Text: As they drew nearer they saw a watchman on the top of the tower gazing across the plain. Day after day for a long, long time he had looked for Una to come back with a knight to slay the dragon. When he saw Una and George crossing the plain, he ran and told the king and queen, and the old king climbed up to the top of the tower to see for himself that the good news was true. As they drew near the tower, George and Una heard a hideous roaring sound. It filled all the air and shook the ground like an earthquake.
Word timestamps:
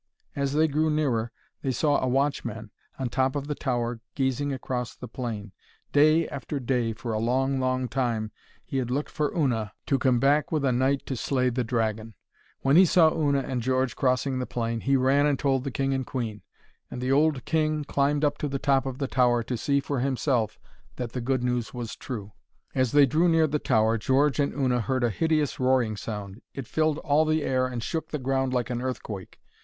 As 0.35 0.53
they 0.53 0.65
drew 0.65 0.89
nearer 0.89 1.31
they 1.61 1.69
saw 1.69 2.01
a 2.01 2.07
watchman 2.07 2.71
on 2.97 3.05
the 3.05 3.09
top 3.11 3.35
of 3.35 3.45
the 3.45 3.53
tower 3.53 3.99
gazing 4.15 4.51
across 4.51 4.95
the 4.95 5.07
plain. 5.07 5.51
Day 5.93 6.27
after 6.29 6.59
day 6.59 6.91
for 6.91 7.13
a 7.13 7.19
long, 7.19 7.59
long 7.59 7.87
time 7.87 8.31
he 8.65 8.77
had 8.77 8.89
looked 8.89 9.11
for 9.11 9.31
Una 9.37 9.73
to 9.85 9.99
come 9.99 10.19
back 10.19 10.51
with 10.51 10.65
a 10.65 10.71
knight 10.71 11.05
to 11.05 11.15
slay 11.15 11.51
the 11.51 11.63
dragon. 11.63 12.15
When 12.61 12.77
he 12.77 12.83
saw 12.85 13.13
Una 13.15 13.41
and 13.41 13.61
George 13.61 13.95
crossing 13.95 14.39
the 14.39 14.47
plain, 14.47 14.79
he 14.79 14.95
ran 14.97 15.27
and 15.27 15.37
told 15.37 15.63
the 15.63 15.69
king 15.69 15.93
and 15.93 16.03
queen, 16.03 16.41
and 16.89 16.99
the 16.99 17.11
old 17.11 17.45
king 17.45 17.83
climbed 17.83 18.25
up 18.25 18.39
to 18.39 18.47
the 18.47 18.57
top 18.57 18.87
of 18.87 18.97
the 18.97 19.07
tower 19.07 19.43
to 19.43 19.55
see 19.55 19.79
for 19.79 19.99
himself 19.99 20.57
that 20.95 21.11
the 21.11 21.21
good 21.21 21.43
news 21.43 21.75
was 21.75 21.95
true. 21.95 22.31
As 22.73 22.91
they 22.91 23.05
drew 23.05 23.29
near 23.29 23.45
the 23.45 23.59
tower, 23.59 23.99
George 23.99 24.39
and 24.39 24.51
Una 24.51 24.81
heard 24.81 25.03
a 25.03 25.11
hideous 25.11 25.59
roaring 25.59 25.95
sound. 25.95 26.41
It 26.55 26.65
filled 26.65 26.97
all 26.97 27.23
the 27.23 27.43
air 27.43 27.67
and 27.67 27.83
shook 27.83 28.07
the 28.09 28.17
ground 28.17 28.51
like 28.51 28.71
an 28.71 28.81
earthquake. 28.81 29.39